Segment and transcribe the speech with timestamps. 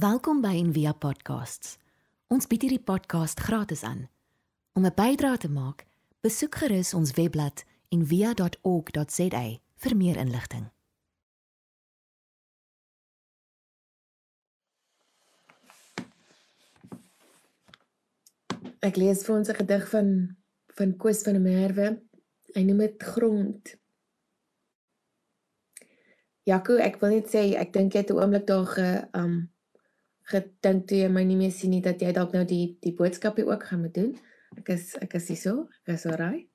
[0.00, 1.74] Welkom by Envia Podcasts.
[2.32, 4.06] Ons bied hierdie podcast gratis aan.
[4.72, 5.84] Om 'n bydrae te maak,
[6.24, 9.42] besoek gerus ons webblad en via.org.za
[9.76, 10.70] vir meer inligting.
[18.80, 20.36] Ek lees vir ons 'n gedig van
[20.76, 22.00] van Koos van der Merwe.
[22.54, 23.76] Hy noem dit Grond.
[26.42, 29.50] Jaco, ek wil net sê ek dink jy het 'n oomblik daar ge um
[30.30, 33.46] gedink toe jy my nie meer sien nie dat jy dalk nou die die boodskapie
[33.48, 34.12] ook gaan moet doen.
[34.58, 35.68] Ek is ek is hierso.
[35.84, 36.46] Ek is alright.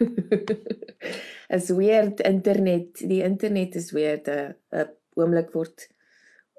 [1.56, 3.02] As weird internet.
[3.08, 4.28] Die internet is weird.
[4.28, 5.88] 'n 'n oomblik word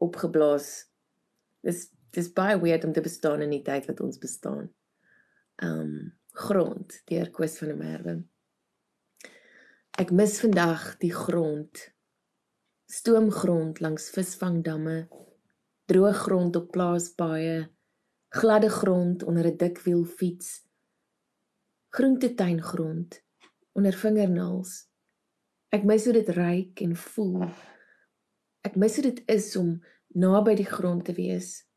[0.02, 0.90] opgeblaas.
[1.64, 4.70] Dis dis baie weird om te bestaan in die tyd wat ons bestaan.
[5.62, 8.16] Um grond deur Koos van der Merwe.
[10.02, 11.94] Ek mis vandag die grond.
[12.90, 15.08] Stoomgrond langs visvangdamme,
[15.92, 17.58] droë grond op plaaspaaie,
[18.34, 20.64] gladde grond onder 'n dik wiel fiets,
[21.90, 23.24] groentetuingrond
[23.72, 24.88] onder vingernaels.
[25.70, 27.50] Ek mis hoe dit ruik en voel.
[28.62, 31.68] Ek mis hoe dit is om naby die grond te wees.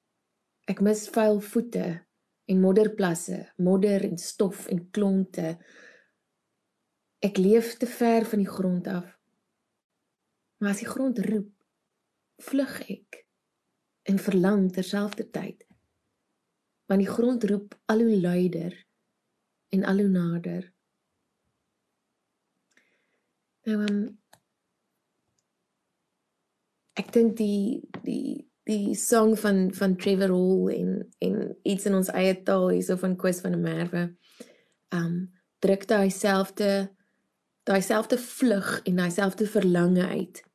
[0.69, 2.06] Ek mis vuil voete
[2.44, 5.59] en modderplasse, modder en stof en klonte.
[7.19, 9.19] Ek leef te ver van die grond af.
[10.59, 11.53] Maar as die grond roep,
[12.36, 13.25] vlug ek
[14.07, 15.67] en verlang terselfdertyd.
[16.87, 18.75] Want die grond roep al hoe luider
[19.75, 20.73] en al hoe nader.
[23.67, 24.03] Nou um,
[26.97, 32.11] ek dink die die die song van van Trevor Hall en en iets in ons
[32.15, 34.05] eie taal hierso van Koos van der Merwe.
[34.95, 36.71] Um druk daai selfde
[37.67, 40.45] daai selfde vlug en daai selfde verlange uit.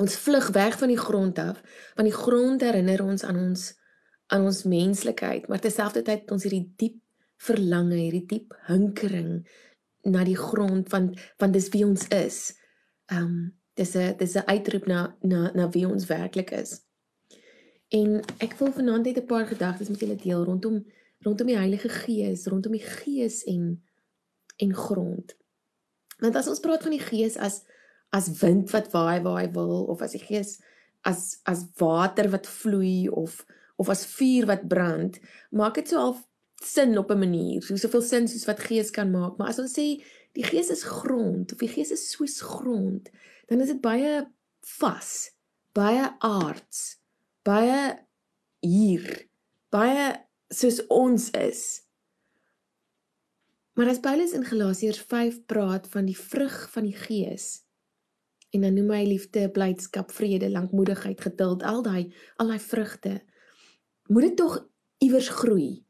[0.00, 1.60] Ons vlug weg van die grond af,
[1.94, 3.70] want die grond herinner ons aan ons
[4.32, 6.96] aan ons menslikheid, maar terselfdertyd ons hierdie diep
[7.42, 9.42] verlange, hierdie diep hinkering
[10.08, 11.10] na die grond van
[11.42, 12.38] van dis wie ons is.
[13.12, 16.80] Um dis 'n dis 'n uitroep na na na wie ons werklik is.
[17.88, 20.84] En ek wil vanaand net 'n paar gedagtes met julle deel rondom
[21.20, 23.82] rondom die Heilige Gees, rondom die Gees en
[24.56, 25.36] en grond.
[26.18, 27.62] Want as ons praat van die Gees as
[28.12, 30.58] as wind wat waai waar hy wil of as die Gees
[31.08, 33.42] as as water wat vloei of
[33.80, 35.16] of as vuur wat brand,
[35.50, 36.20] maak dit so half
[36.62, 39.74] sin op 'n manier, so soveel sin soos wat Gees kan maak, maar as ons
[39.74, 39.98] sê
[40.38, 43.10] die Gees is grond of die Gees is soos grond,
[43.48, 44.26] dan is dit baie
[44.78, 45.32] vas,
[45.74, 47.02] baie aards
[47.46, 47.98] baie
[48.62, 49.06] hier,
[49.74, 50.12] baie
[50.52, 51.82] soos ons is.
[53.78, 57.64] Maar as Paulus in Galasiërs 5 praat van die vrug van die Gees
[58.52, 63.14] en dan noem hy liefde, blydskap, vrede, lankmoedigheid, geduld, al daai al daai vrugte,
[64.12, 64.58] moet dit tog
[65.02, 65.84] iewers groei.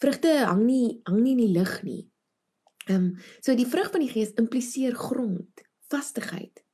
[0.00, 2.02] Vrugte hang nie hang nie in die lug nie.
[2.86, 3.10] Ehm um,
[3.40, 5.62] so die vrug van die Gees impliseer grond,
[5.92, 6.64] vastigheid.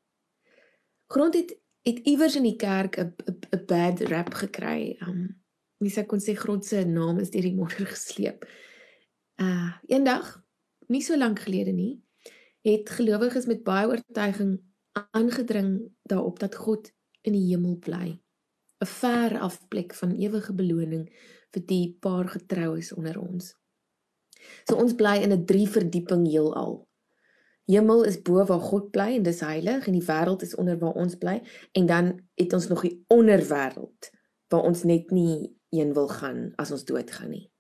[1.11, 3.15] Grond het het iewers in die kerk 'n
[3.51, 4.97] 'n bad rap gekry.
[5.07, 5.43] Um
[5.79, 8.47] wie sê kon sê God se naam is deur die modder gesleep.
[9.37, 10.45] Uh eendag,
[10.89, 12.03] nie so lank gelede nie,
[12.63, 14.61] het gelowiges met baie oortuiging
[14.93, 16.91] aangedring daarop dat God
[17.23, 18.21] in die hemel bly.
[18.83, 21.05] 'n Ver af plek van ewige beloning
[21.55, 23.55] vir die paar getroues onder ons.
[24.67, 26.89] So ons bly in 'n drie verdieping heelal.
[27.71, 30.99] Hemel is bo waar God bly en dis heilig en die wêreld is onder waar
[30.99, 31.43] ons bly
[31.73, 34.11] en dan het ons nog die onderwêreld
[34.49, 37.51] waar ons net nie een wil gaan as ons doodgaan nie.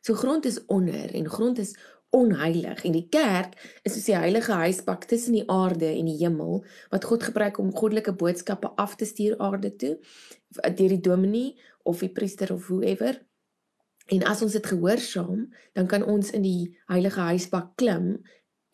[0.00, 1.76] So grond is onder en grond is
[2.10, 3.54] onheilig en die kerk
[3.86, 7.70] is soos die heilige huisbak tussen die aarde en die hemel wat God gebruik om
[7.74, 9.96] goddelike boodskappe af te stuur aarde toe
[10.50, 11.54] deur die dominee
[11.86, 13.20] of die priester of whoever.
[14.10, 18.16] En as ons dit gehoorsaam, dan kan ons in die heilige huisbak klim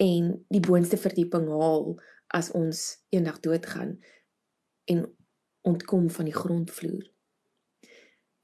[0.00, 1.98] en die boonste verdieping haal
[2.34, 3.98] as ons eendag doodgaan
[4.88, 5.04] en
[5.66, 7.04] ontkom van die grondvloer.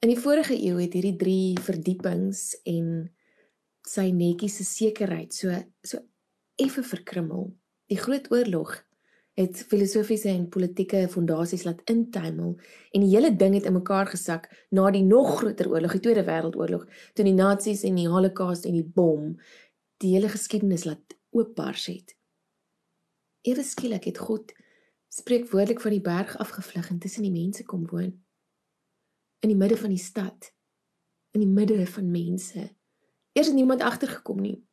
[0.03, 3.09] In die vorige eeu het hierdie 3 verdiepings en
[3.87, 5.51] sy netjies se sekerheid so
[5.83, 5.99] so
[6.55, 7.51] effe verkrummel.
[7.91, 8.77] Die groot oorlog
[9.33, 12.53] het filosofiese en politieke fondasies laat intuimel
[12.93, 16.23] en die hele ding het in mekaar gesak na die nog groter oorlog, die Tweede
[16.27, 16.85] Wêreldoorlog,
[17.17, 19.33] toe die nasies en die Holocaust en die bom
[20.03, 22.13] die hele geskiedenis laat oopbars het.
[23.47, 24.53] Ewe skielik het God
[25.13, 28.13] spreekwoordelik van die berg afgevlug en tussen die mense kom woon.
[29.43, 30.53] In die midde van die stad.
[31.35, 32.69] In die midde van mense.
[33.33, 34.63] Eers het niemand agtergekom nie.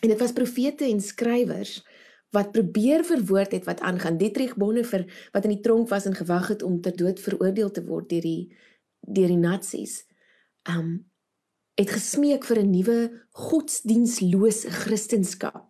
[0.00, 1.80] En dit was profete en skrywers
[2.30, 4.16] wat probeer verwoord het wat aangaan.
[4.16, 7.84] Dietrich Bonhoeffer wat in die tronk was en gewag het om ter dood veroordeel te
[7.84, 8.56] word deur die
[9.00, 10.04] deur die nasies
[10.68, 11.10] um
[11.80, 12.98] het gesmeek vir 'n nuwe
[13.30, 15.62] godsdienstlose kristendom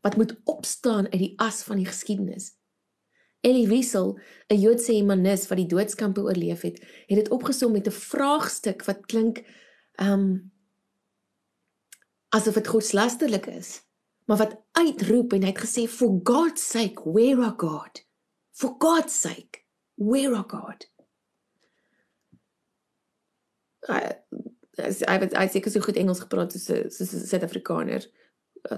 [0.00, 2.54] wat moet opstaan uit die as van die geskiedenis.
[3.40, 4.18] Elie Wiesel,
[4.48, 9.06] 'n Joodse humanis wat die doodskampe oorleef het, het dit opgesom met 'n vraagstuk wat
[9.06, 9.44] klink
[10.00, 10.52] um
[12.34, 13.80] asof dit godslasterlik is,
[14.28, 18.02] maar wat uitroep en hy het gesê for God's sake, where are God?
[18.52, 19.64] For God's sake,
[19.94, 20.88] where are God?
[23.88, 24.00] Hy
[24.78, 28.04] hy hy sê so goed Engels gepraat soos soos 'n Suid-Afrikaner.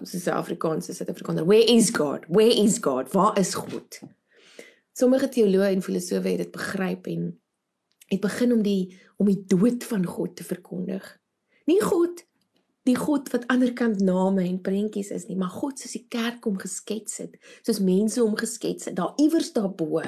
[0.05, 1.45] Soos 'n Afrikaanse Suid-Afrikaner.
[1.45, 2.25] Where is God?
[2.29, 3.13] Where is God?
[3.13, 4.01] Waar is God?
[4.93, 7.41] Sommige teoloë en filosowe het dit begryp en
[8.07, 11.21] het begin om die om die dood van God te verkondig.
[11.67, 12.25] Nie God
[12.89, 16.57] die God wat anderkant name en prentjies is nie, maar God soos die kerk hom
[16.59, 17.37] geskets het,
[17.67, 20.01] soos mense hom geskets het, daar iewers daarbo.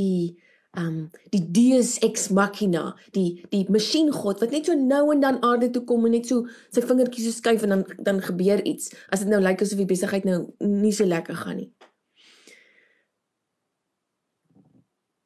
[0.00, 0.38] Die
[0.78, 5.68] um die deus ex machina die die masjiengod wat net so nou en dan aarde
[5.70, 9.20] toe kom en net so sy vingertjies so skuif en dan dan gebeur iets as
[9.20, 11.68] dit nou lyk asof die besigheid nou nie so lekker gaan nie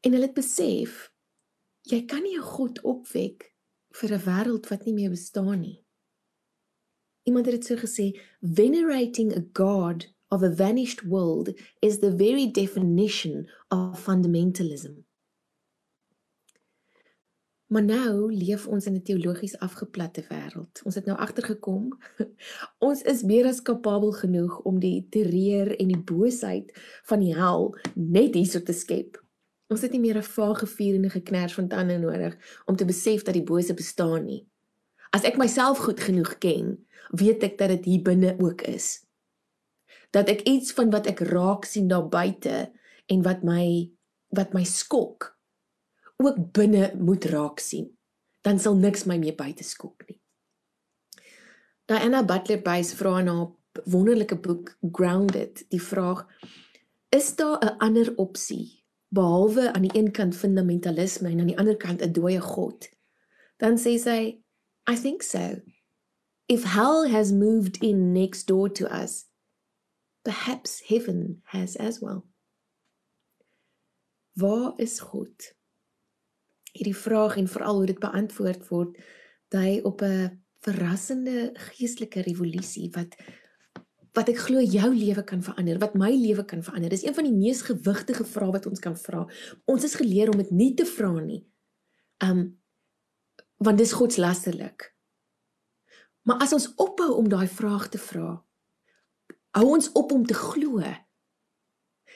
[0.02, 0.98] en hulle het besef
[1.86, 3.52] jy kan nie 'n god opwek
[4.00, 5.78] vir 'n wêreld wat nie meer bestaan nie
[7.26, 8.06] iemand het dit so gesê
[8.40, 15.06] venerating a god of a vanished world is the very definition of fundamentalism
[17.66, 20.82] Maar nou leef ons in 'n teologies afgeplatte wêreld.
[20.84, 21.98] Ons het nou agtergekom.
[22.88, 26.70] ons is meer as kapabel genoeg om die terreur en die boosheid
[27.04, 29.24] van die hel net hierso te skep.
[29.66, 33.34] Ons het nie meer 'n vage vuurende geknars van tande nodig om te besef dat
[33.34, 34.46] die bose bestaan nie.
[35.16, 36.74] As ek myself goed genoeg ken,
[37.16, 39.06] weet ek dat dit hier binne ook is.
[40.12, 42.66] Dat ek iets van wat ek raak sien daar buite
[43.08, 43.88] en wat my
[44.36, 45.30] wat my skok
[46.20, 47.86] ook binne moet raak sien,
[48.44, 50.18] dan sal niks my meer buite skok nie.
[51.88, 53.52] Diana Butler Bass vra in haar
[53.88, 56.26] wonderlike boek Grounded die vraag:
[57.08, 61.76] Is daar 'n ander opsie behalwe aan die een kant fundamentalisme en aan die ander
[61.76, 62.88] kant 'n dooie God?
[63.56, 64.44] Dan sê sy:
[64.86, 65.60] I think so.
[66.48, 69.26] If hell has moved in next door to us,
[70.24, 72.24] perhaps heaven has as well.
[74.34, 75.56] Waar is God?
[76.76, 78.98] hierdie vraag en veral hoe dit beantwoord word,
[79.54, 83.16] dui op 'n verrassende geestelike revolusie wat
[84.16, 86.88] wat ek glo jou lewe kan verander, wat my lewe kan verander.
[86.90, 89.26] Dis een van die mees gewigtige vrae wat ons kan vra.
[89.64, 91.44] Ons is geleer om dit nie te vra nie.
[92.24, 92.56] Um
[93.56, 94.94] want dis godslasterlik.
[96.22, 98.42] Maar as ons ophou om daai vraag te vra,
[99.56, 100.82] hou ons op om te glo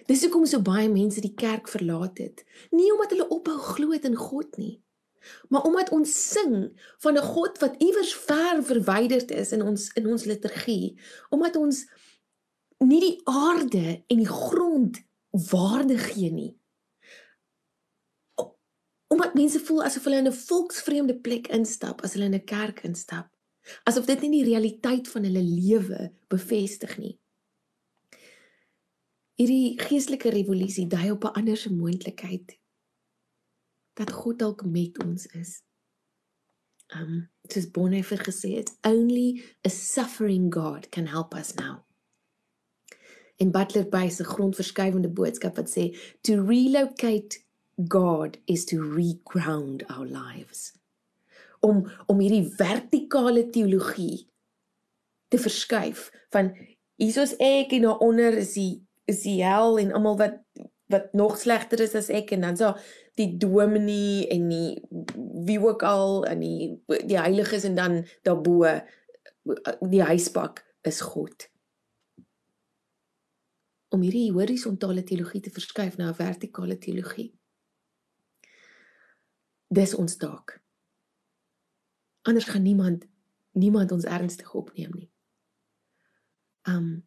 [0.08, 2.44] Dis hoekom so baie mense die kerk verlaat het.
[2.72, 4.80] Nie omdat hulle ophou glo in God nie,
[5.48, 6.70] maar omdat ons sing
[7.04, 10.98] van 'n God wat iewers ver verwyderd is in ons in ons liturgie,
[11.30, 11.86] omdat ons
[12.78, 16.59] nie die aarde en die grond waarde gee nie.
[19.10, 22.82] Omdat mense voel asof hulle in 'n volksvreemde plek instap as hulle in 'n kerk
[22.86, 23.28] instap,
[23.84, 27.18] asof dit nie die realiteit van hulle lewe bevestig nie.
[29.34, 32.58] Hierdie geestelike revolusie dui op 'n ander se moontlikheid
[33.94, 35.62] dat God dalk met ons is.
[36.94, 41.82] Um soos Bonhoeffer gesê het, only a suffering God can help us now.
[43.36, 47.42] In Butler Bay se grondverskuivende boodskap wat sê to relocate
[47.88, 50.72] God is to reground our lives.
[51.60, 54.26] Om om hierdie vertikale teologie
[55.28, 56.52] te verskuif van
[57.00, 60.40] hiersoos ek en daaronder is die is die hel en almal wat
[60.90, 62.72] wat nog slegter is as ek en dan so
[63.18, 64.72] die dominee en die
[65.46, 66.72] wie ook al en die
[67.06, 68.66] die heiliges en dan daarbo
[69.90, 71.48] die huispak is God.
[73.90, 77.30] Om hierdie horisontale teologie te verskuif na 'n vertikale teologie.
[79.70, 80.58] Dis ons taak.
[82.26, 83.06] Anders gaan niemand
[83.52, 85.08] niemand ons ernstig opneem nie.
[86.68, 87.06] Um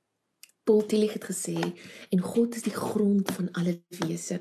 [0.64, 1.60] Paul Tillich het gesê
[2.10, 4.40] en God is die grond van alle wese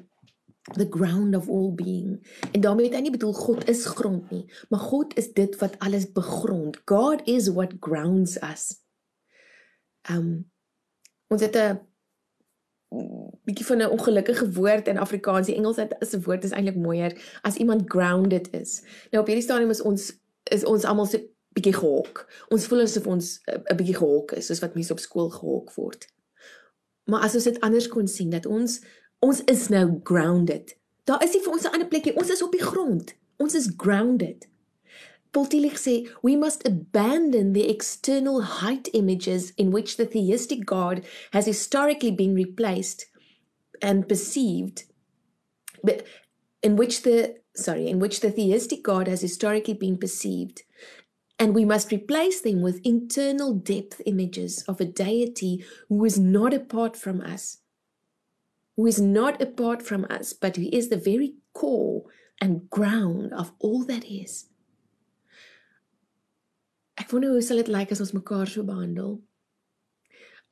[0.78, 2.20] the ground of all being
[2.52, 5.74] en daarmee het hy nie bedoel God is grond nie maar God is dit wat
[5.82, 8.68] alles begrond God is what grounds us
[10.10, 10.46] um
[11.26, 11.82] ons het 'n
[13.44, 16.76] bietjie van 'n ongelukkige woord in Afrikaans die Engels het is 'n woord is eintlik
[16.76, 20.12] mooier as iemand grounded is nou op hierdie stadium is ons
[20.50, 21.18] is ons almal so
[21.56, 22.24] bietjie gehok.
[22.52, 26.06] Ons voel asof ons 'n bietjie gehok is, soos wat mense op skool gehok word.
[27.04, 28.80] Maar as ons dit anders kon sien dat ons
[29.20, 30.76] ons is nou grounded.
[31.04, 32.16] Daar is nie vir ons 'n ander plekkie.
[32.16, 33.14] Ons is op die grond.
[33.36, 34.48] Ons is grounded.
[35.32, 41.04] Paul Tillich sê, "We must abandon the external height images in which the theistic God
[41.32, 43.06] has historically been replaced
[43.80, 44.84] and perceived
[45.82, 46.04] but
[46.62, 50.62] in which the sorry, in which the theistic God has historically been perceived
[51.38, 56.54] and we must replace them with internal depth images of a deity who is not
[56.54, 57.58] apart from us,
[58.76, 62.04] who is not apart from us, but who is the very core
[62.40, 64.46] and ground of all that is.
[67.00, 69.20] Ek wonder hoe sal dit lyk as ons mekaar so behandel?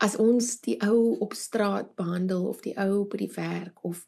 [0.00, 4.06] As ons die ou op straat behandel of die ou op die werk of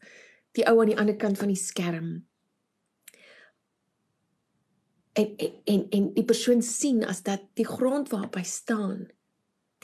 [0.57, 2.23] die ou aan die ander kant van die skerm
[5.13, 9.07] en en en, en die persoon sien as dat die grond waarop hy staan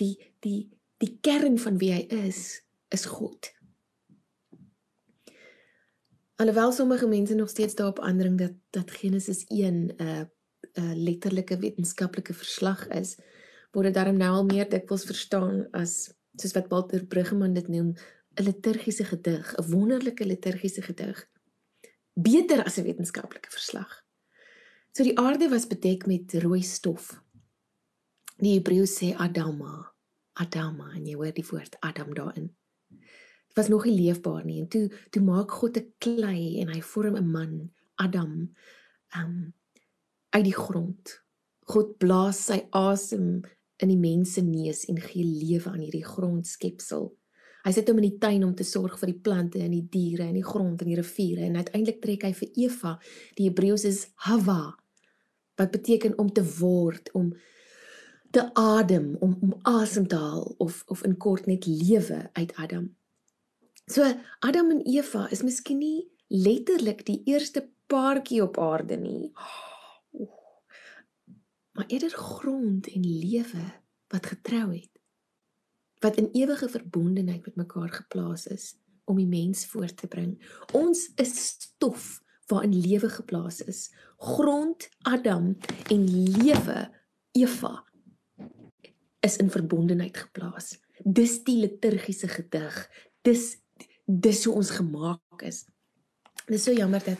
[0.00, 0.70] die die
[1.02, 2.62] die kern van wie hy is
[2.94, 3.52] is God.
[6.38, 10.24] Alhoewel sommige mense nog steeds daarop aandring dat dat Genesis 1 'n uh,
[10.76, 13.16] 'n letterlike wetenskaplike verslag is,
[13.72, 17.94] word dit daarom nou al meer dikwels verstaan as soos wat Walter Bruggeman dit noem,
[18.38, 21.26] 'n liturgiese gedig, 'n wonderlike liturgiese gedig.
[22.14, 24.04] Beter as 'n wetenskaplike verslag.
[24.92, 27.22] So die aarde was bedek met rooi stof.
[28.38, 29.92] Die Hebreëus sê Adama.
[30.32, 32.54] Adama en jy hoor die woord Adam daarin.
[33.48, 36.80] Dit was nog nie leefbaar nie en toe toe maak God 'n klei en hy
[36.80, 38.54] vorm 'n man, Adam,
[39.16, 39.54] um
[40.34, 41.14] uit die grond.
[41.68, 43.40] God blaas sy asem
[43.78, 47.10] in die mens se neus en gee lewe aan hierdie grondskepsel.
[47.66, 50.28] Hy sit hom in die tuin om te sorg vir die plante en die diere
[50.28, 52.94] en die grond en die riviere en uiteindelik trek hy vir Eva,
[53.36, 54.76] die Hebreëus is Hawa,
[55.58, 57.32] wat beteken om te word, om
[58.32, 62.88] te adem, om om asem te haal of of in kort net lewe uit Adam.
[63.88, 64.06] So
[64.44, 69.32] Adam en Eva is miskien nie letterlik die eerste paartjie op aarde nie.
[71.78, 73.62] Maar eerder grond en lewe
[74.06, 74.90] wat getrou het.
[75.98, 80.34] Wat in ewige verbondenheid met mekaar geplaas is om die mens voort te bring.
[80.74, 82.18] Ons is stof
[82.50, 83.94] waarin lewe geplaas is.
[84.16, 85.56] Grond Adam
[85.86, 86.90] en lewe
[87.32, 87.84] Eva
[89.20, 90.80] is in verbondenheid geplaas.
[90.98, 92.90] Dis die liturgiese gedig.
[93.22, 93.54] Dis
[94.04, 95.62] dis hoe ons gemaak is.
[96.48, 97.18] Dit is so jammer dat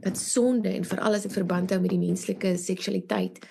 [0.00, 3.42] dat sonde en veral as dit verband hou met die menslike seksualiteit,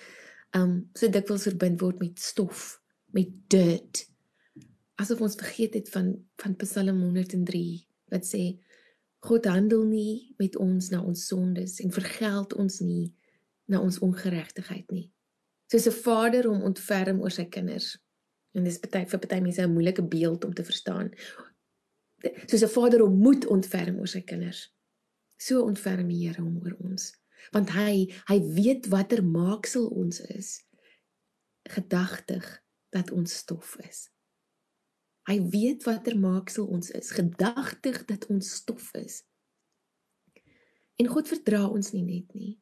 [0.56, 2.80] um so dikwels verbind word met stof,
[3.12, 4.06] met dirt.
[4.98, 8.58] Asof ons vergeet het van van Psalm 103 wat sê
[9.26, 13.12] God handel nie met ons na ons sondes en vergeld ons nie
[13.68, 15.10] na ons ongeregtigheid nie.
[15.68, 17.98] Soos 'n vader hom ontferm oor sy kinders.
[18.54, 21.10] En dis baie vir baie mense 'n moeilike beeld om te verstaan.
[22.46, 24.72] Soos 'n vader hom moet ontferm oor sy kinders.
[25.36, 27.12] So ontferm die Here hom oor ons.
[27.54, 30.58] Want hy hy weet watter maaksel ons is.
[31.68, 32.46] Gedagtig
[32.94, 34.06] dat ons stof is.
[35.28, 39.20] Hy weet watter maaksel ons is, gedagtig dat ons stof is.
[40.96, 42.54] En God verdra ons nie net nie.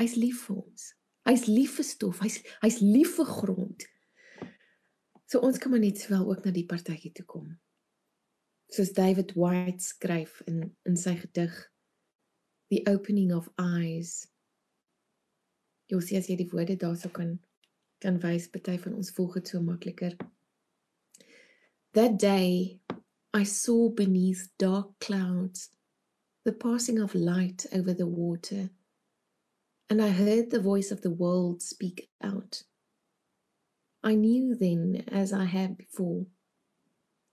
[0.00, 0.88] Hy's lief vir ons.
[1.28, 2.20] Hy's lief vir stof.
[2.24, 3.86] Hy's hy's lief vir grond.
[5.30, 7.46] So ons kan maar net sowel ook na die partytjie toe kom.
[8.72, 11.54] Soos David White skryf in in sy gedig
[12.72, 14.28] The Opening of Eyes.
[15.92, 17.34] Jy sien as jy die woorde daarso kan
[18.00, 20.14] kan wys, party van ons volg dit so makliker.
[21.92, 22.80] That day,
[23.36, 25.66] I saw beneath dark clouds
[26.46, 28.70] the passing of light over the water,
[29.90, 32.62] and I heard the voice of the world speak out.
[34.02, 36.24] I knew then, as I had before,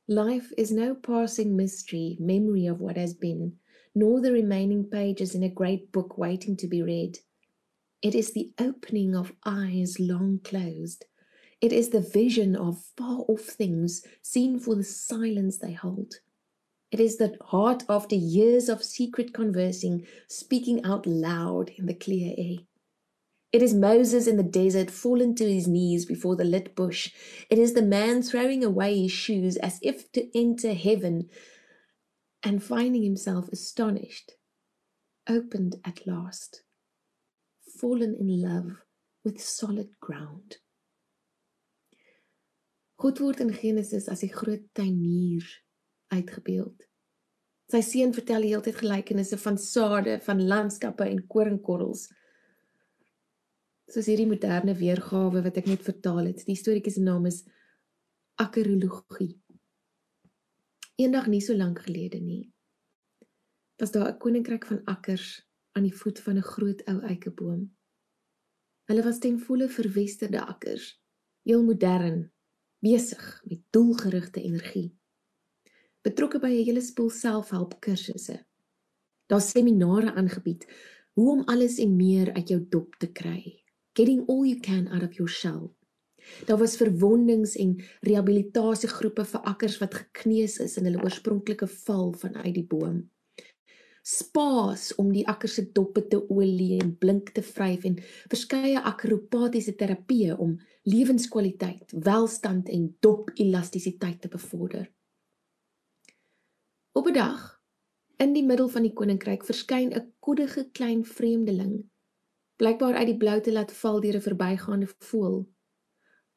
[0.05, 3.58] life is no passing mystery, memory of what has been,
[3.93, 7.19] nor the remaining pages in a great book waiting to be read.
[8.01, 11.05] It is the opening of eyes long closed
[11.61, 16.15] it is the vision of far off things seen for the silence they hold.
[16.89, 22.33] It is the heart after years of secret conversing speaking out loud in the clear
[22.37, 22.59] air.
[23.51, 27.11] It is Moses in the desert fallen to his knees before the lit bush.
[27.49, 31.29] It is the man throwing away his shoes as if to enter heaven
[32.43, 34.33] and finding himself astonished,
[35.27, 36.63] opened at last,
[37.79, 38.83] fallen in love
[39.23, 40.57] with solid ground.
[42.97, 45.45] God word in Genesis as die groot tuinier
[46.11, 46.83] uitgebeeld.
[47.69, 52.07] Sy seun vertel die hele tyd gelykenisse van sade, van landskappe en koringkorrels.
[53.89, 56.43] Soos hierdie moderne weergawe wat ek net vertaal het.
[56.47, 57.43] Die storieetjie se naam is
[58.39, 59.35] Akkerologie.
[60.99, 62.51] Eendag nie so lank gelede nie,
[63.79, 67.61] was daar 'n koninkryk van akkers aan die voet van 'n groot ou eikeboom.
[68.83, 71.01] Hulle was ten volle verwesterde akkers,
[71.43, 72.31] heel modern,
[72.79, 74.97] besig met doelgerigte energie.
[76.01, 78.45] Betrokke by 'n hele spoel selfhelp kursusse.
[79.25, 80.67] Daar's seminare aangebied
[81.13, 83.63] hoe om alles en meer uit jou dop te kry.
[83.93, 85.78] Getting all you can out of your shell.
[86.45, 92.53] Daar was verwondings en rehabilitasiegroepe vir akkers wat gekneus is in hulle oorspronklike val vanuit
[92.53, 93.09] die boom.
[94.09, 97.99] Spaas om die akker se doppe te olie en blink te vryf en
[98.31, 100.55] verskeie akropatiese terapieë om
[100.89, 104.87] lewenskwaliteit, welstand en dopelastisiteit te bevorder.
[106.91, 107.61] Op 'n dag
[108.17, 111.89] in die middel van die koninkryk verskyn 'n koddige klein vreemdeling,
[112.55, 115.37] blykbaar uit die blou te laat val deur 'n verbygaande voël.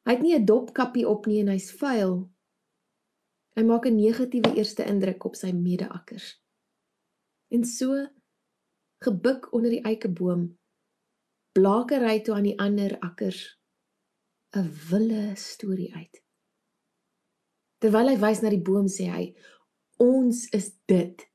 [0.03, 2.29] Hy het nie 'n dopkappie op nie en hy's vuil.
[3.55, 6.41] Hy maak 'n negatiewe eerste indruk op sy mede-akkers.
[7.49, 8.07] En so
[9.03, 10.57] gebuk onder die eikeboom
[11.53, 13.41] blaker hy toe aan die ander akkers
[14.57, 16.23] 'n wille storie uit.
[17.77, 19.35] Terwyl hy wys na die boom sê hy:
[19.97, 21.29] "Ons is dit."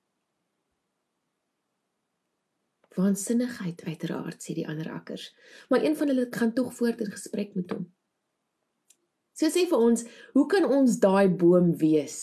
[2.96, 5.34] Waansinnigheid uiteraard sê die ander akkers,
[5.70, 7.97] maar een van hulle gaan tog voort in gesprek met hom.
[9.38, 10.02] So sê vir ons,
[10.34, 12.18] hoe kan ons daai boom wees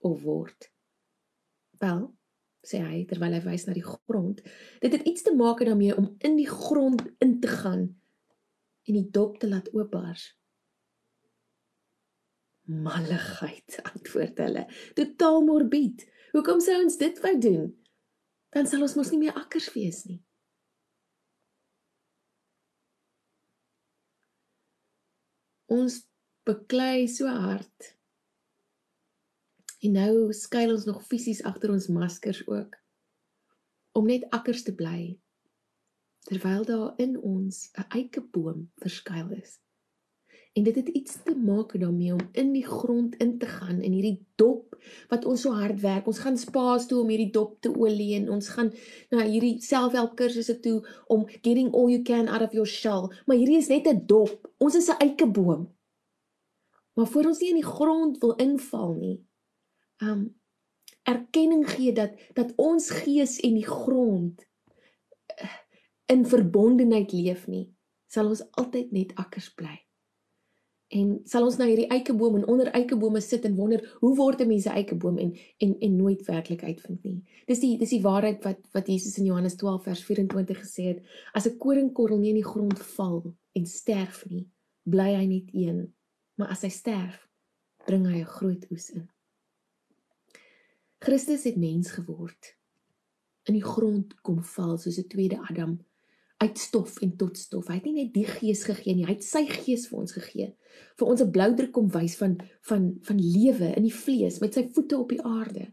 [0.00, 0.70] of word?
[1.82, 2.06] Wel,
[2.64, 4.40] sê hy terwyl hy wys na die grond,
[4.80, 7.84] dit het iets te maak daarmee om in die grond in te gaan
[8.86, 10.30] en die dop te laat oopbars.
[12.72, 14.64] Malligheid, antwoord hulle.
[14.96, 16.06] Totaal morbied.
[16.32, 17.68] Hoekom sou ons dit wou doen?
[18.56, 20.22] Dan sal ons mos nie meer akkers wees nie.
[25.76, 26.06] Ons
[26.46, 27.92] beklei so hard.
[29.82, 32.78] En nou skuil ons nog fisies agter ons maskers ook
[33.96, 35.16] om net akkers te bly
[36.26, 39.58] terwyl daar in ons 'n eikeboom verskuil is.
[40.56, 43.92] En dit het iets te maak daarmee om in die grond in te gaan in
[43.92, 44.78] hierdie dop
[45.08, 46.06] wat ons so hard werk.
[46.06, 48.72] Ons gaan spaas toe om hierdie dop te olie en ons gaan
[49.10, 53.12] na hierdie selfhelp kursusse toe om getting all you can out of your shell.
[53.26, 54.52] Maar hierdie is net 'n dop.
[54.58, 55.75] Ons is 'n eikeboom.
[56.96, 59.16] Maar voor ons nie in die grond wil inval nie.
[60.02, 60.26] Um
[61.06, 64.42] erkenning gee dat dat ons gees en die grond
[65.42, 65.50] uh,
[66.10, 67.68] in verbondenheid leef nie,
[68.10, 69.76] sal ons altyd net akkers bly.
[70.94, 74.48] En sal ons na hierdie eikeboom en onder eikebome sit en wonder hoe word 'n
[74.48, 77.22] mens 'n eikeboom en en en nooit werklik uitvind nie.
[77.46, 81.02] Dis die dis die waarheid wat wat Jesus in Johannes 12 vers 24 gesê het,
[81.32, 84.48] as 'n koringkorrel nie in die grond val en sterf nie,
[84.82, 85.94] bly hy net een
[86.36, 87.26] maar as hy sterf,
[87.86, 89.08] bring hy 'n groot oes in.
[90.98, 92.56] Christus het mens geword.
[93.46, 95.78] In die grond kom val soos 'n tweede Adam
[96.36, 97.68] uit stof en tot stof.
[97.68, 100.54] Hy het nie net die gees gegee nie, hy het sy gees vir ons gegee.
[100.98, 104.68] Vir ons 'n bloudruk kom wys van van van lewe in die vlees met sy
[104.68, 105.72] voete op die aarde.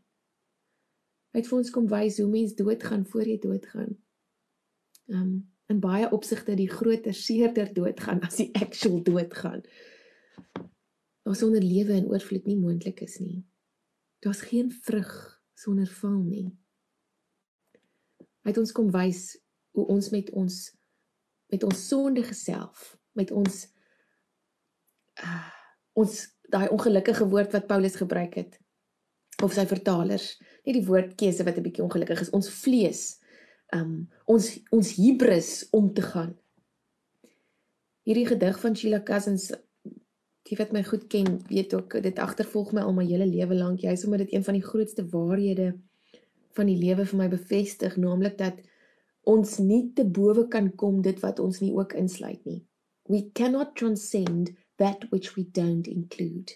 [1.34, 3.98] Hy het vir ons kom wys hoe mens doodgaan voor jy doodgaan.
[5.08, 9.64] Um in baie opsigte die groter seerder doodgaan as die actual doodgaan
[11.24, 13.46] daar sonder lewe en oorvloed nie moontlik is nie.
[14.20, 16.50] Daar's geen vrug sonder val nie.
[18.44, 19.38] Hy het ons kom wys
[19.74, 20.64] hoe ons met ons
[21.54, 23.58] met ons sondige self, met ons
[25.22, 25.50] uh,
[25.94, 26.14] ons
[26.50, 28.58] daai ongelukkige woord wat Paulus gebruik het
[29.44, 33.02] of sy vertalers, nie die woordkeuse wat 'n bietjie ongelukkig is, ons vlees,
[33.76, 36.34] um ons ons hubris om te gaan.
[38.04, 39.52] Hierdie gedig van Sheila Cousins
[40.50, 43.84] die wat my goed ken, weet ook dit agtervolg my al my hele lewe lank.
[43.84, 45.74] Jy is omdat dit een van die grootste waarhede
[46.54, 48.60] van die lewe vir my bevestig, naamlik dat
[49.30, 52.60] ons nie te bowe kan kom dit wat ons nie ook insluit nie.
[53.10, 56.52] We cannot transcend that which we don't include.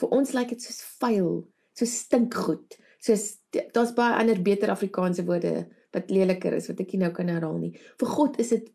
[0.00, 1.44] Vir ons lyk like dit soos vuil,
[1.76, 2.78] so stinkgoed.
[3.04, 7.28] Soos daar's baie ander beter Afrikaanse woorde wat leliker is wat ek nie nou kan
[7.28, 7.74] herhaal nie.
[8.00, 8.72] Vir God is dit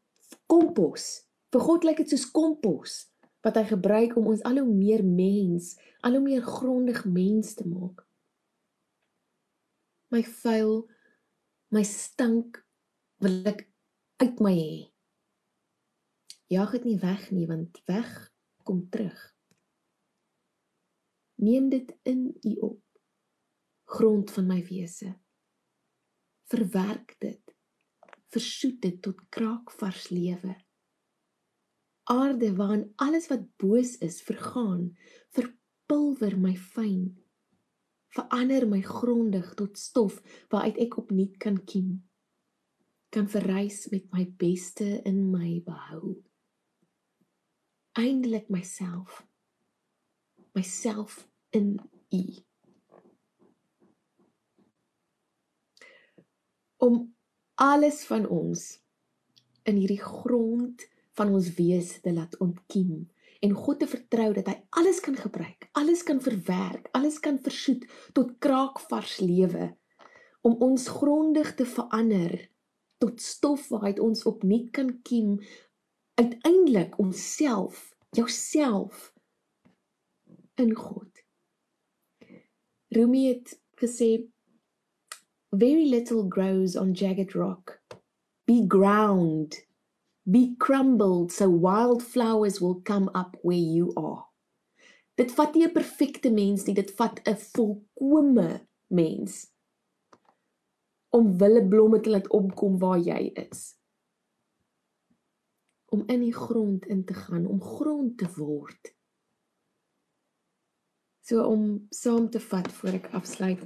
[0.49, 1.25] kompos.
[1.51, 3.10] Vir God lyk like dit soos kompos
[3.41, 5.73] wat hy gebruik om ons al hoe meer mens,
[6.05, 8.03] al hoe meer grondig mens te maak.
[10.13, 10.85] My vuil,
[11.73, 12.59] my stink
[13.23, 13.65] wil ek
[14.21, 14.79] uit my hê.
[16.51, 18.09] Jag dit nie weg nie want weg
[18.67, 19.19] kom terug.
[21.41, 22.81] Neem dit in u op.
[23.91, 25.15] Grond van my wese.
[26.51, 27.55] Verwerk dit.
[28.31, 30.53] Versoet dit tot kraakvars lewe
[32.11, 34.91] aarde waarin alles wat boos is vergaan,
[35.31, 37.11] verpulver my fyn,
[38.11, 40.19] verander my grondig tot stof
[40.51, 41.99] waaruit ek opnuut kan kiem.
[43.11, 46.15] kan verrys met my beste in my behou.
[47.99, 49.25] Eindelik myself.
[50.55, 51.75] Myself in
[52.15, 52.23] U.
[56.77, 57.15] Om
[57.59, 58.79] alles van ons
[59.67, 60.87] in hierdie grond
[61.21, 63.05] van ons wese te laat ontkiem
[63.45, 67.85] en God te vertrou dat hy alles kan gebruik, alles kan verwerk, alles kan versoet
[68.17, 69.71] tot kraakvars lewe
[70.45, 72.33] om ons grondig te verander
[73.01, 75.37] tot stof waaruit ons opnuut kan kiem
[76.21, 79.09] uiteindelik onsself jouself
[80.61, 81.09] in God.
[82.93, 84.11] Rumi het gesê
[85.53, 87.77] very little grows on jagged rock
[88.49, 89.61] be ground
[90.23, 94.25] be crumbled so wildflowers will come up where you are.
[95.17, 99.51] Dit vat nie 'n perfekte mens nie, dit vat 'n volkomme mens
[101.09, 103.75] om wille blomme te laat opkom waar jy is.
[105.85, 108.95] Om in die grond in te gaan, om grond te word.
[111.21, 113.59] So om saam te vat voor ek afsluit.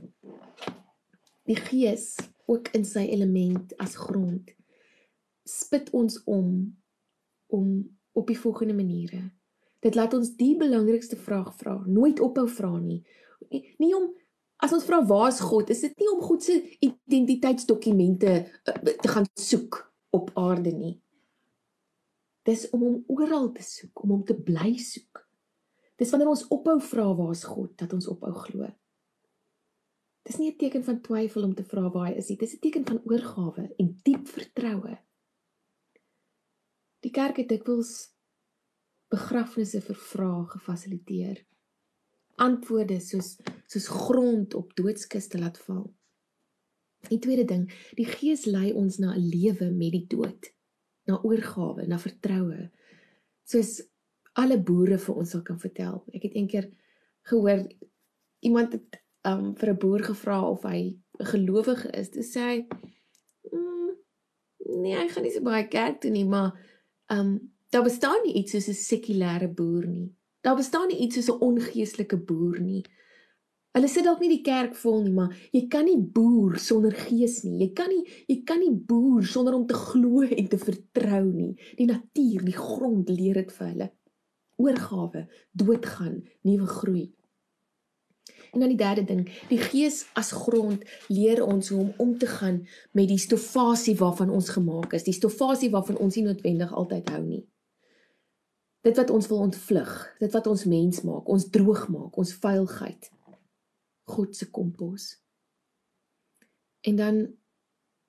[1.46, 2.16] Die gees
[2.46, 4.56] ook in sy element as grond
[5.46, 6.76] spit ons om
[7.54, 7.68] om
[8.16, 9.22] op die volgende maniere.
[9.80, 13.04] Dit laat ons die belangrikste vraag vra, nooit ophou vra nie.
[13.50, 13.62] nie.
[13.78, 14.08] Nie om
[14.64, 19.12] as ons vra waar is God, is dit nie om God se identiteitsdokumente uh, te
[19.12, 19.82] gaan soek
[20.16, 20.96] op aarde nie.
[22.48, 25.22] Dis om hom oral te soek, om hom te bly soek.
[26.00, 28.72] Dis wanneer ons ophou vra waar is God dat ons ophou glo.
[30.26, 32.60] Dis nie 'n teken van twyfel om te vra waar hy is nie, dis 'n
[32.60, 34.98] teken van oorgawe en diep vertroue.
[37.06, 37.92] Die kerk het dikwels
[39.14, 41.44] begrafnisse vir vrae gefasiliteer.
[42.42, 43.36] Antwoorde soos
[43.70, 45.86] soos grond op doodskiste laat val.
[47.10, 50.50] Die tweede ding, die Gees lei ons na 'n lewe met die dood,
[51.06, 52.72] na oorgawe, na vertroue.
[53.46, 53.82] Soos
[54.34, 56.04] alle boere vir ons sal kan vertel.
[56.14, 56.66] Ek het eendag
[57.30, 57.68] gehoor
[58.42, 62.10] iemand het um vir 'n boer gevra of hy 'n gelowige is.
[62.10, 62.68] Toe sê hy,
[63.52, 63.92] mm,
[64.82, 66.54] "Nee, hy gaan nie so baie kerk toe nie, maar
[67.12, 70.14] Um daar bestaan nie iets soos 'n sekulêre boer nie.
[70.42, 72.84] Daar bestaan nie iets soos 'n ongeestelike boer nie.
[73.76, 77.44] Hulle sit dalk nie die kerk vol nie, maar jy kan nie boer sonder gees
[77.44, 77.58] nie.
[77.60, 81.56] Jy kan nie jy kan nie boer sonder om te glo en te vertrou nie.
[81.76, 83.90] Die natuur, die grond leer dit vir hulle.
[84.56, 87.12] Oorgawe, doodgaan, nuwe groei.
[88.56, 92.28] En dan die derde ding, die gees as grond leer ons hoe om om te
[92.28, 92.62] gaan
[92.96, 97.20] met die stofasie waarvan ons gemaak is, die stofasie waarvan ons nie noodwendig altyd hou
[97.26, 97.42] nie.
[98.88, 99.92] Dit wat ons wil ontvlug,
[100.24, 103.10] dit wat ons mens maak, ons droog maak, ons vuilheid.
[104.16, 105.10] God se kompos.
[106.88, 107.20] En dan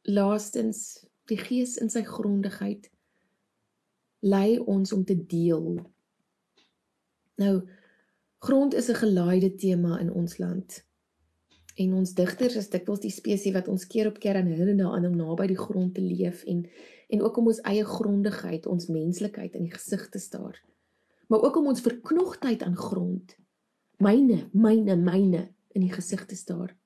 [0.06, 2.86] laastens die gees in sy grondigheid
[4.22, 5.72] lei ons om te deel.
[7.42, 7.54] Nou
[8.38, 10.84] Grond is 'n gelaaide tema in ons land.
[11.76, 15.06] En ons digters is dikwels die spesies wat ons keer op keer aan herinner daaraan
[15.06, 16.68] om naby die grond te leef en
[17.08, 20.62] en ook om ons eie grondigheid, ons menslikheid in die gesig te staar.
[21.28, 23.36] Maar ook om ons verknogtheid aan grond,
[23.98, 26.76] myne, myne, myne in die gesig te staar.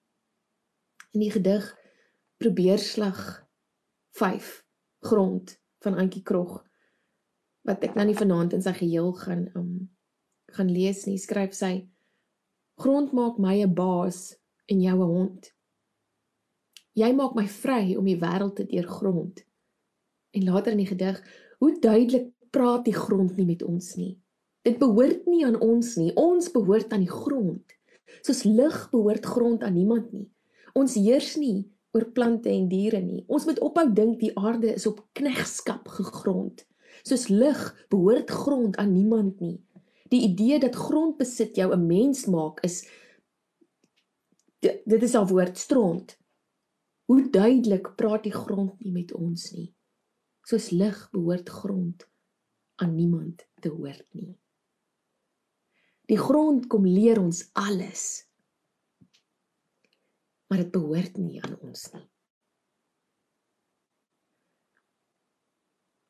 [1.13, 1.77] In die gedig
[2.37, 3.47] probeer slag
[4.11, 4.65] 5
[4.99, 6.61] grond van Antjie Krog
[7.63, 9.91] wat ek nou nie vanaand in sy geheel gaan um,
[10.57, 11.89] gaan lees nie, skryf sy:
[12.81, 14.37] Grond maak my 'n baas
[14.67, 15.53] en jou 'n hond.
[16.97, 19.45] Jy maak my vry om die wêreld te deurgrond.
[20.31, 21.19] En later in die gedig,
[21.59, 24.19] hoe duidelik praat die grond nie met ons nie.
[24.63, 26.11] Dit behoort nie aan ons nie.
[26.15, 27.65] Ons behoort aan die grond.
[28.23, 30.29] Soos lig behoort grond aan niemand nie.
[30.75, 33.25] Ons heers nie oor plante en diere nie.
[33.27, 36.67] Ons moet ophou dink die aarde is op knegskap gegrond.
[37.03, 39.61] Soos lig behoort grond aan niemand nie
[40.11, 42.83] die idee dat grondbesit jou 'n mens maak is
[44.61, 46.19] dit is al woord stront.
[47.05, 49.75] Hoe duidelik praat die grond nie met ons nie.
[50.47, 52.09] Soos lig behoort grond
[52.75, 54.39] aan niemand te hoort nie.
[56.07, 58.27] Die grond kom leer ons alles.
[60.47, 62.07] Maar dit behoort nie aan ons nie.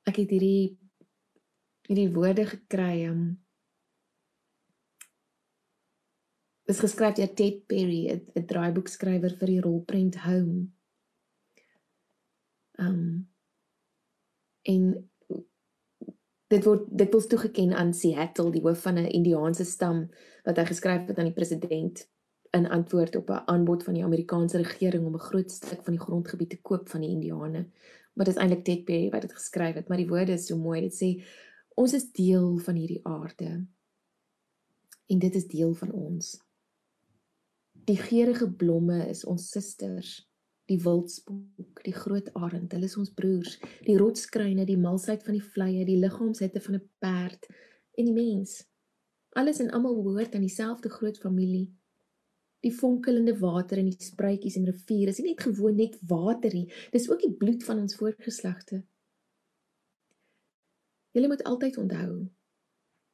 [0.09, 0.79] Ek het hierdie
[1.91, 3.31] hierdie woorde gekry om um,
[6.71, 10.71] is geskryf deur Ted Perry, 'n draaiboekskrywer vir die rolprent Home.
[12.79, 13.29] Um
[14.63, 15.11] en
[16.51, 20.09] dit word dit word toegeken aan Seattle, die hoof van 'n Indiaanse stam
[20.45, 22.09] wat hy geskryf het aan die president
[22.53, 26.03] in antwoord op 'n aanbod van die Amerikaanse regering om 'n groot stuk van die
[26.03, 27.71] grondgebied te koop van die Indiane
[28.21, 30.57] maar dit is eintlik Ted Berry wat dit geskryf het, maar die woorde is so
[30.59, 30.81] mooi.
[30.81, 31.11] Dit sê
[31.81, 33.67] ons is deel van hierdie aarde.
[35.07, 36.35] En dit is deel van ons.
[37.88, 40.12] Die geurende blomme is ons susters,
[40.71, 45.45] die wildspook, die groot arend, hulle is ons broers, die rotskruine, die malsheid van die
[45.45, 47.49] vlieë, die liggaamshitte van 'n perd
[47.99, 48.66] en die mens.
[49.35, 51.71] Alles en almal behoort aan dieselfde groot familie.
[52.61, 56.73] Die fonkelende water in die spruitjies en riviere is nie net gewoon net water nie,
[56.93, 58.85] dis ook die bloed van ons voorgeslagte.
[61.12, 62.29] Julle moet altyd onthou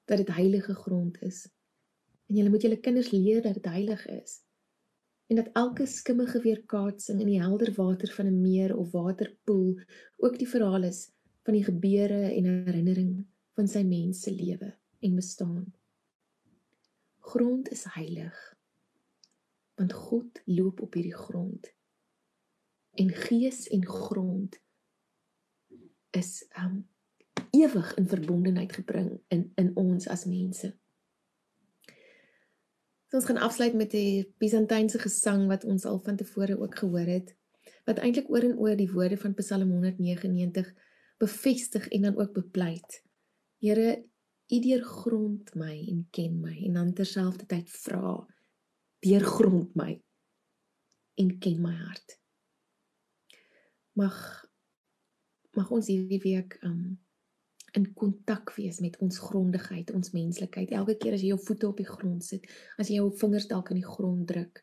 [0.05, 1.47] dat dit heilige grond is.
[2.27, 4.46] En julle moet julle kinders leer dat dit heilig is.
[5.27, 9.81] En dat elke skimmige weerkaatsing in die helder water van 'n meer of waterpoel
[10.17, 11.11] ook die verhaal is
[11.43, 15.75] van die gebeure en herinnering van sy mens se lewe en bestaan.
[17.19, 18.57] Grond is heilig.
[19.75, 21.75] Want God loop op hierdie grond.
[22.95, 24.61] En gees en grond
[26.11, 26.89] is um
[27.51, 30.77] ewig in verbondenheid gebring in in ons as mense.
[33.07, 37.07] So ons gaan afsluit met 'n Byzantynse gesang wat ons al van tevore ook gehoor
[37.07, 37.37] het
[37.87, 40.75] wat eintlik oor en oor die woorde van Psalm 199
[41.19, 43.03] bevestig en dan ook bepleit.
[43.59, 44.05] Here,
[44.47, 48.27] U deurgrond my en ken my en dan terselfdertyd vra
[49.03, 49.97] deurgrond my
[51.19, 52.19] en ken my hart.
[53.99, 54.15] Mag
[55.57, 56.99] mag ons hierdie week um
[57.73, 60.71] in kontak wees met ons grondigheid, ons menslikheid.
[60.71, 62.47] Elke keer as jy jou voete op die grond sit,
[62.79, 64.63] as jy jou vingers dalk in die grond druk,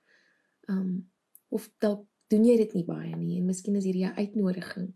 [0.72, 1.10] um
[1.54, 4.88] of dalk doen jy dit nie baie nie en miskien is hierdie 'n uitnodiging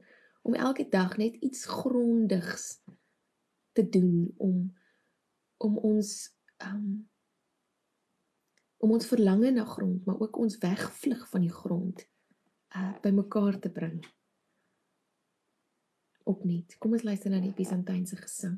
[0.42, 2.80] om elke dag net iets grondigs
[3.74, 4.74] te doen om
[5.58, 7.10] om ons um
[8.78, 12.08] om ons verlange na grond, maar ook ons wegvlug van die grond
[12.76, 14.00] uh bymekaar te bring.
[16.28, 16.76] Opnuut.
[16.84, 18.58] Kom ons luister na die Byzantynse gesang.